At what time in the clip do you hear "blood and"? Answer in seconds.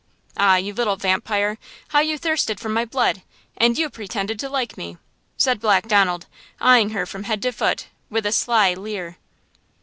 2.85-3.77